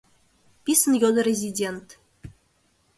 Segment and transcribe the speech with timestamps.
[0.63, 1.87] —писын йодо резидент.